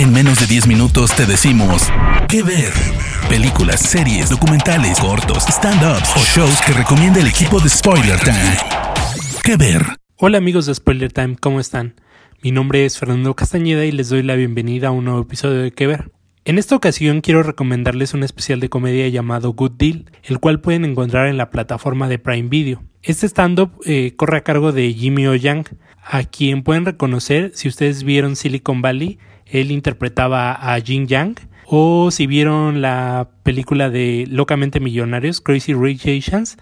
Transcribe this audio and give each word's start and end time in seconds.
En 0.00 0.14
menos 0.14 0.40
de 0.40 0.46
10 0.46 0.66
minutos 0.66 1.14
te 1.14 1.26
decimos 1.26 1.92
qué 2.26 2.42
ver. 2.42 2.72
Películas, 3.28 3.80
series, 3.80 4.30
documentales, 4.30 4.98
cortos, 4.98 5.44
stand-ups 5.46 6.16
o 6.16 6.20
shows 6.20 6.58
que 6.62 6.72
recomienda 6.72 7.20
el 7.20 7.26
equipo 7.26 7.60
de 7.60 7.68
Spoiler 7.68 8.18
Time. 8.18 8.56
¿Qué 9.44 9.58
ver? 9.58 9.82
Hola 10.16 10.38
amigos 10.38 10.64
de 10.64 10.74
Spoiler 10.74 11.12
Time, 11.12 11.36
¿cómo 11.38 11.60
están? 11.60 12.00
Mi 12.42 12.50
nombre 12.50 12.86
es 12.86 12.98
Fernando 12.98 13.36
Castañeda 13.36 13.84
y 13.84 13.92
les 13.92 14.08
doy 14.08 14.22
la 14.22 14.36
bienvenida 14.36 14.88
a 14.88 14.90
un 14.90 15.04
nuevo 15.04 15.20
episodio 15.20 15.60
de 15.60 15.70
¿Qué 15.70 15.86
ver? 15.86 16.10
En 16.46 16.56
esta 16.56 16.76
ocasión 16.76 17.20
quiero 17.20 17.42
recomendarles 17.42 18.14
un 18.14 18.22
especial 18.22 18.58
de 18.60 18.70
comedia 18.70 19.06
llamado 19.08 19.52
Good 19.52 19.72
Deal, 19.72 20.10
el 20.22 20.38
cual 20.38 20.62
pueden 20.62 20.86
encontrar 20.86 21.26
en 21.26 21.36
la 21.36 21.50
plataforma 21.50 22.08
de 22.08 22.18
Prime 22.18 22.48
Video. 22.48 22.82
Este 23.02 23.26
stand-up 23.26 23.72
eh, 23.84 24.14
corre 24.16 24.38
a 24.38 24.44
cargo 24.44 24.72
de 24.72 24.94
Jimmy 24.94 25.26
O 25.26 25.34
a 26.02 26.24
quien 26.24 26.62
pueden 26.62 26.86
reconocer 26.86 27.52
si 27.54 27.68
ustedes 27.68 28.02
vieron 28.02 28.34
Silicon 28.34 28.80
Valley, 28.80 29.18
él 29.50 29.70
interpretaba 29.70 30.52
a 30.52 30.80
Jin 30.80 31.06
Yang, 31.06 31.40
o 31.66 32.10
si 32.10 32.26
vieron 32.26 32.80
la 32.80 33.28
película 33.42 33.90
de 33.90 34.26
Locamente 34.28 34.80
Millonarios, 34.80 35.40
Crazy 35.40 35.74
Rich 35.74 36.06
Asians, 36.06 36.56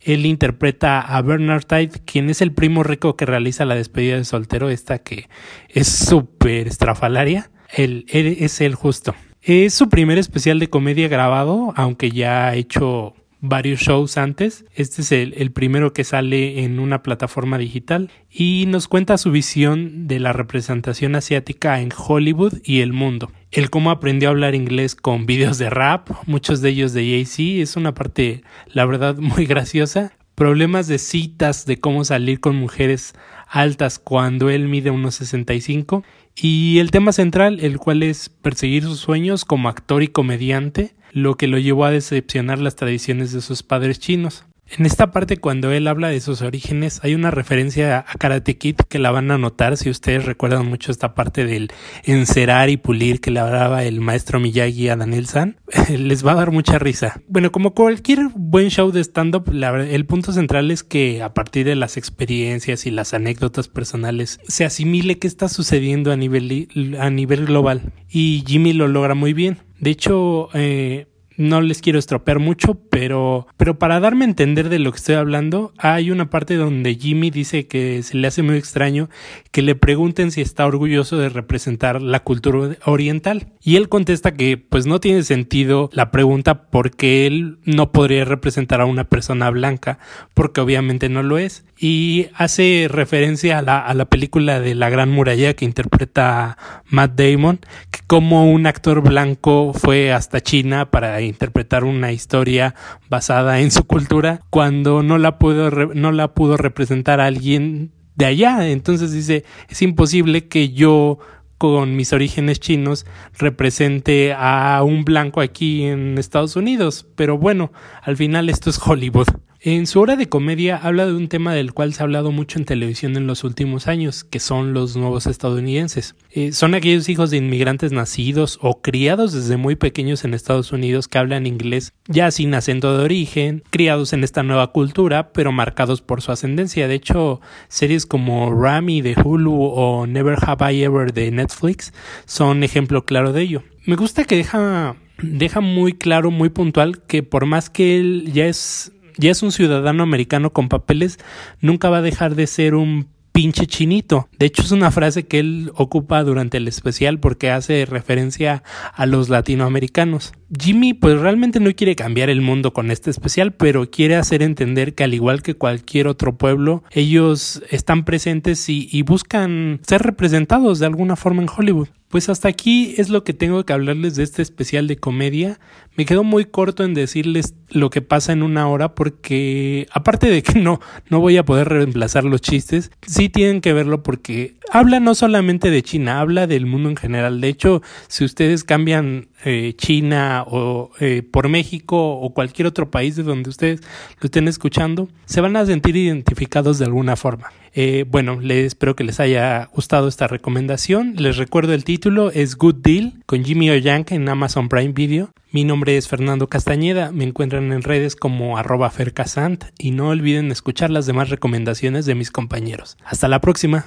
él 0.00 0.24
interpreta 0.24 1.00
a 1.00 1.20
Bernard 1.22 1.64
Tide, 1.64 2.00
quien 2.04 2.30
es 2.30 2.40
el 2.40 2.52
primo 2.52 2.82
rico 2.82 3.16
que 3.16 3.26
realiza 3.26 3.64
la 3.64 3.74
despedida 3.74 4.16
de 4.16 4.24
soltero, 4.24 4.70
esta 4.70 4.98
que 4.98 5.28
es 5.68 5.88
súper 5.88 6.68
estrafalaria. 6.68 7.50
Él, 7.72 8.06
es 8.08 8.60
el 8.60 8.74
justo. 8.74 9.14
Es 9.42 9.74
su 9.74 9.88
primer 9.88 10.18
especial 10.18 10.58
de 10.58 10.68
comedia 10.68 11.08
grabado, 11.08 11.72
aunque 11.76 12.10
ya 12.10 12.48
ha 12.48 12.54
hecho 12.56 13.14
varios 13.40 13.80
shows 13.80 14.16
antes. 14.16 14.64
Este 14.74 15.02
es 15.02 15.12
el, 15.12 15.52
primero 15.52 15.92
que 15.92 16.04
sale 16.04 16.62
en 16.64 16.78
una 16.78 17.02
plataforma 17.02 17.58
digital 17.58 18.10
y 18.30 18.64
nos 18.68 18.88
cuenta 18.88 19.18
su 19.18 19.30
visión 19.30 20.06
de 20.06 20.20
la 20.20 20.32
representación 20.32 21.14
asiática 21.16 21.80
en 21.80 21.90
Hollywood 21.96 22.58
y 22.64 22.80
el 22.80 22.92
mundo. 22.92 23.32
El 23.50 23.70
cómo 23.70 23.90
aprendió 23.90 24.28
a 24.28 24.32
hablar 24.32 24.54
inglés 24.54 24.94
con 24.94 25.26
videos 25.26 25.58
de 25.58 25.70
rap, 25.70 26.10
muchos 26.26 26.60
de 26.60 26.70
ellos 26.70 26.92
de 26.92 27.02
Jay-Z, 27.02 27.62
es 27.62 27.76
una 27.76 27.94
parte, 27.94 28.42
la 28.66 28.84
verdad, 28.86 29.16
muy 29.18 29.46
graciosa. 29.46 30.12
Problemas 30.34 30.86
de 30.86 30.98
citas, 30.98 31.66
de 31.66 31.80
cómo 31.80 32.04
salir 32.04 32.40
con 32.40 32.56
mujeres 32.56 33.12
altas 33.46 33.98
cuando 33.98 34.48
él 34.48 34.68
mide 34.68 34.90
unos 34.90 35.16
65 35.16 36.02
y 36.34 36.78
el 36.78 36.90
tema 36.90 37.12
central, 37.12 37.60
el 37.60 37.78
cual 37.78 38.02
es 38.02 38.28
perseguir 38.28 38.84
sus 38.84 39.00
sueños 39.00 39.44
como 39.44 39.68
actor 39.68 40.02
y 40.02 40.08
comediante, 40.08 40.94
lo 41.10 41.36
que 41.36 41.46
lo 41.46 41.58
llevó 41.58 41.84
a 41.84 41.90
decepcionar 41.90 42.58
las 42.58 42.76
tradiciones 42.76 43.32
de 43.32 43.40
sus 43.40 43.62
padres 43.62 43.98
chinos. 43.98 44.44
En 44.78 44.86
esta 44.86 45.10
parte, 45.10 45.36
cuando 45.36 45.72
él 45.72 45.88
habla 45.88 46.08
de 46.08 46.20
sus 46.20 46.42
orígenes, 46.42 47.00
hay 47.02 47.16
una 47.16 47.32
referencia 47.32 48.04
a 48.06 48.14
Karate 48.18 48.56
Kid 48.56 48.76
que 48.88 49.00
la 49.00 49.10
van 49.10 49.32
a 49.32 49.38
notar 49.38 49.76
si 49.76 49.90
ustedes 49.90 50.26
recuerdan 50.26 50.66
mucho 50.68 50.92
esta 50.92 51.12
parte 51.12 51.44
del 51.44 51.72
encerar 52.04 52.70
y 52.70 52.76
pulir 52.76 53.20
que 53.20 53.32
le 53.32 53.40
hablaba 53.40 53.82
el 53.82 54.00
maestro 54.00 54.38
Miyagi 54.38 54.88
a 54.88 54.94
Daniel 54.94 55.26
San. 55.26 55.56
Les 55.88 56.24
va 56.24 56.32
a 56.32 56.36
dar 56.36 56.52
mucha 56.52 56.78
risa. 56.78 57.20
Bueno, 57.26 57.50
como 57.50 57.74
cualquier 57.74 58.28
buen 58.32 58.68
show 58.68 58.92
de 58.92 59.00
stand-up, 59.00 59.50
el 59.52 60.06
punto 60.06 60.32
central 60.32 60.70
es 60.70 60.84
que 60.84 61.20
a 61.20 61.34
partir 61.34 61.66
de 61.66 61.74
las 61.74 61.96
experiencias 61.96 62.86
y 62.86 62.92
las 62.92 63.12
anécdotas 63.12 63.66
personales 63.66 64.38
se 64.46 64.64
asimile 64.64 65.18
qué 65.18 65.26
está 65.26 65.48
sucediendo 65.48 66.12
a 66.12 66.16
nivel, 66.16 66.68
a 67.00 67.10
nivel 67.10 67.46
global. 67.46 67.92
Y 68.08 68.44
Jimmy 68.46 68.72
lo 68.72 68.86
logra 68.86 69.16
muy 69.16 69.32
bien. 69.32 69.58
De 69.80 69.90
hecho, 69.90 70.50
eh, 70.52 71.06
no 71.40 71.62
les 71.62 71.80
quiero 71.80 71.98
estropear 71.98 72.38
mucho, 72.38 72.74
pero, 72.90 73.46
pero 73.56 73.78
para 73.78 73.98
darme 73.98 74.26
a 74.26 74.28
entender 74.28 74.68
de 74.68 74.78
lo 74.78 74.92
que 74.92 74.98
estoy 74.98 75.14
hablando, 75.14 75.72
hay 75.78 76.10
una 76.10 76.28
parte 76.28 76.56
donde 76.56 76.94
Jimmy 76.94 77.30
dice 77.30 77.66
que 77.66 78.02
se 78.02 78.18
le 78.18 78.26
hace 78.28 78.42
muy 78.42 78.56
extraño 78.56 79.08
que 79.50 79.62
le 79.62 79.74
pregunten 79.74 80.32
si 80.32 80.42
está 80.42 80.66
orgulloso 80.66 81.16
de 81.16 81.30
representar 81.30 82.02
la 82.02 82.20
cultura 82.20 82.76
oriental. 82.84 83.48
Y 83.62 83.76
él 83.76 83.88
contesta 83.88 84.34
que 84.34 84.58
pues 84.58 84.84
no 84.84 85.00
tiene 85.00 85.22
sentido 85.22 85.88
la 85.94 86.10
pregunta 86.10 86.64
porque 86.64 87.26
él 87.26 87.58
no 87.64 87.90
podría 87.90 88.26
representar 88.26 88.82
a 88.82 88.84
una 88.84 89.04
persona 89.04 89.48
blanca, 89.48 89.98
porque 90.34 90.60
obviamente 90.60 91.08
no 91.08 91.22
lo 91.22 91.38
es. 91.38 91.64
Y 91.78 92.26
hace 92.34 92.86
referencia 92.90 93.58
a 93.58 93.62
la, 93.62 93.78
a 93.78 93.94
la 93.94 94.04
película 94.04 94.60
de 94.60 94.74
La 94.74 94.90
Gran 94.90 95.10
Muralla 95.10 95.54
que 95.54 95.64
interpreta 95.64 96.58
Matt 96.86 97.18
Damon, 97.18 97.60
que 97.90 98.00
como 98.06 98.52
un 98.52 98.66
actor 98.66 99.00
blanco 99.00 99.72
fue 99.72 100.12
hasta 100.12 100.42
China 100.42 100.90
para 100.90 101.22
interpretar 101.30 101.84
una 101.84 102.12
historia 102.12 102.74
basada 103.08 103.60
en 103.60 103.70
su 103.70 103.84
cultura 103.84 104.40
cuando 104.50 105.02
no 105.02 105.16
la 105.16 105.38
pudo, 105.38 105.70
no 105.70 106.12
la 106.12 106.34
pudo 106.34 106.56
representar 106.56 107.20
a 107.20 107.26
alguien 107.26 107.92
de 108.16 108.26
allá. 108.26 108.68
Entonces 108.68 109.12
dice, 109.12 109.44
es 109.68 109.82
imposible 109.82 110.48
que 110.48 110.70
yo 110.70 111.18
con 111.58 111.94
mis 111.94 112.12
orígenes 112.12 112.58
chinos 112.58 113.04
represente 113.38 114.32
a 114.32 114.82
un 114.82 115.04
blanco 115.04 115.40
aquí 115.40 115.84
en 115.84 116.16
Estados 116.16 116.56
Unidos. 116.56 117.06
Pero 117.16 117.38
bueno, 117.38 117.72
al 118.02 118.16
final 118.16 118.48
esto 118.48 118.70
es 118.70 118.78
Hollywood. 118.78 119.28
En 119.62 119.86
su 119.86 120.00
hora 120.00 120.16
de 120.16 120.26
comedia 120.26 120.78
habla 120.78 121.04
de 121.04 121.12
un 121.12 121.28
tema 121.28 121.52
del 121.52 121.74
cual 121.74 121.92
se 121.92 122.02
ha 122.02 122.04
hablado 122.04 122.32
mucho 122.32 122.58
en 122.58 122.64
televisión 122.64 123.14
en 123.18 123.26
los 123.26 123.44
últimos 123.44 123.88
años, 123.88 124.24
que 124.24 124.40
son 124.40 124.72
los 124.72 124.96
nuevos 124.96 125.26
estadounidenses. 125.26 126.14
Eh, 126.30 126.52
son 126.52 126.74
aquellos 126.74 127.10
hijos 127.10 127.30
de 127.30 127.36
inmigrantes 127.36 127.92
nacidos 127.92 128.58
o 128.62 128.80
criados 128.80 129.34
desde 129.34 129.58
muy 129.58 129.76
pequeños 129.76 130.24
en 130.24 130.32
Estados 130.32 130.72
Unidos 130.72 131.08
que 131.08 131.18
hablan 131.18 131.46
inglés 131.46 131.92
ya 132.08 132.30
sin 132.30 132.54
acento 132.54 132.96
de 132.96 133.04
origen, 133.04 133.62
criados 133.68 134.14
en 134.14 134.24
esta 134.24 134.42
nueva 134.42 134.72
cultura, 134.72 135.30
pero 135.34 135.52
marcados 135.52 136.00
por 136.00 136.22
su 136.22 136.32
ascendencia. 136.32 136.88
De 136.88 136.94
hecho, 136.94 137.42
series 137.68 138.06
como 138.06 138.54
Rami 138.54 139.02
de 139.02 139.14
Hulu 139.22 139.62
o 139.62 140.06
Never 140.06 140.38
Have 140.40 140.72
I 140.72 140.84
Ever 140.84 141.12
de 141.12 141.30
Netflix 141.32 141.92
son 142.24 142.64
ejemplo 142.64 143.04
claro 143.04 143.34
de 143.34 143.42
ello. 143.42 143.62
Me 143.84 143.96
gusta 143.96 144.24
que 144.24 144.36
deja 144.36 144.96
deja 145.22 145.60
muy 145.60 145.92
claro, 145.92 146.30
muy 146.30 146.48
puntual, 146.48 147.02
que 147.02 147.22
por 147.22 147.44
más 147.44 147.68
que 147.68 147.98
él 147.98 148.30
ya 148.32 148.46
es 148.46 148.92
ya 149.16 149.30
es 149.30 149.42
un 149.42 149.52
ciudadano 149.52 150.02
americano 150.02 150.52
con 150.52 150.68
papeles, 150.68 151.18
nunca 151.60 151.90
va 151.90 151.98
a 151.98 152.02
dejar 152.02 152.34
de 152.34 152.46
ser 152.46 152.74
un 152.74 153.08
pinche 153.32 153.66
chinito. 153.66 154.28
De 154.38 154.46
hecho, 154.46 154.62
es 154.62 154.72
una 154.72 154.90
frase 154.90 155.26
que 155.26 155.38
él 155.38 155.72
ocupa 155.74 156.22
durante 156.24 156.58
el 156.58 156.68
especial 156.68 157.20
porque 157.20 157.50
hace 157.50 157.86
referencia 157.86 158.62
a 158.92 159.06
los 159.06 159.28
latinoamericanos. 159.28 160.32
Jimmy 160.58 160.94
pues 160.94 161.18
realmente 161.18 161.60
no 161.60 161.72
quiere 161.74 161.96
cambiar 161.96 162.28
el 162.28 162.40
mundo 162.40 162.72
con 162.72 162.90
este 162.90 163.10
especial, 163.10 163.52
pero 163.52 163.90
quiere 163.90 164.16
hacer 164.16 164.42
entender 164.42 164.94
que 164.94 165.04
al 165.04 165.14
igual 165.14 165.42
que 165.42 165.54
cualquier 165.54 166.08
otro 166.08 166.36
pueblo, 166.36 166.82
ellos 166.90 167.62
están 167.70 168.04
presentes 168.04 168.68
y, 168.68 169.02
buscan 169.02 169.80
ser 169.82 170.02
representados 170.02 170.78
de 170.78 170.86
alguna 170.86 171.16
forma 171.16 171.42
en 171.42 171.48
Hollywood. 171.48 171.88
Pues 172.10 172.28
hasta 172.28 172.48
aquí 172.48 172.96
es 172.98 173.08
lo 173.08 173.22
que 173.22 173.32
tengo 173.32 173.64
que 173.64 173.72
hablarles 173.72 174.16
de 174.16 174.24
este 174.24 174.42
especial 174.42 174.88
de 174.88 174.96
comedia. 174.96 175.60
Me 175.94 176.04
quedo 176.04 176.24
muy 176.24 176.44
corto 176.44 176.82
en 176.82 176.92
decirles 176.92 177.54
lo 177.68 177.88
que 177.88 178.02
pasa 178.02 178.32
en 178.32 178.42
una 178.42 178.66
hora 178.66 178.96
porque 178.96 179.86
aparte 179.92 180.28
de 180.28 180.42
que 180.42 180.58
no, 180.58 180.80
no 181.08 181.20
voy 181.20 181.36
a 181.36 181.44
poder 181.44 181.68
reemplazar 181.68 182.24
los 182.24 182.40
chistes, 182.40 182.90
sí 183.06 183.28
tienen 183.28 183.60
que 183.60 183.72
verlo 183.72 184.02
porque 184.02 184.56
habla 184.70 185.00
no 185.00 185.14
solamente 185.14 185.70
de 185.70 185.82
China, 185.82 186.20
habla 186.20 186.46
del 186.46 186.66
mundo 186.66 186.88
en 186.88 186.96
general. 186.96 187.40
De 187.40 187.48
hecho, 187.48 187.82
si 188.08 188.24
ustedes 188.24 188.64
cambian 188.64 189.28
eh, 189.44 189.74
China 189.76 190.44
o 190.46 190.90
eh, 191.00 191.22
por 191.22 191.48
México 191.48 192.14
o 192.14 192.32
cualquier 192.32 192.66
otro 192.66 192.90
país 192.90 193.16
de 193.16 193.22
donde 193.22 193.50
ustedes 193.50 193.80
lo 194.20 194.26
estén 194.26 194.48
escuchando, 194.48 195.08
se 195.26 195.40
van 195.40 195.56
a 195.56 195.66
sentir 195.66 195.96
identificados 195.96 196.78
de 196.78 196.86
alguna 196.86 197.16
forma. 197.16 197.52
Eh, 197.72 198.04
bueno, 198.08 198.40
les 198.40 198.66
espero 198.66 198.96
que 198.96 199.04
les 199.04 199.20
haya 199.20 199.68
gustado 199.72 200.08
esta 200.08 200.26
recomendación. 200.26 201.14
Les 201.16 201.36
recuerdo 201.36 201.72
el 201.72 201.84
título 201.84 202.30
es 202.30 202.56
Good 202.56 202.76
Deal 202.76 203.12
con 203.26 203.44
Jimmy 203.44 203.70
Oyank 203.70 204.10
en 204.12 204.28
Amazon 204.28 204.68
Prime 204.68 204.92
Video. 204.92 205.30
Mi 205.52 205.64
nombre 205.64 205.96
es 205.96 206.06
Fernando 206.06 206.48
Castañeda, 206.48 207.10
me 207.10 207.24
encuentran 207.24 207.72
en 207.72 207.82
redes 207.82 208.14
como 208.14 208.56
arroba 208.56 208.88
fercasant 208.90 209.64
y 209.78 209.90
no 209.90 210.08
olviden 210.08 210.52
escuchar 210.52 210.90
las 210.90 211.06
demás 211.06 211.28
recomendaciones 211.28 212.06
de 212.06 212.14
mis 212.14 212.30
compañeros. 212.30 212.96
Hasta 213.04 213.26
la 213.26 213.40
próxima. 213.40 213.86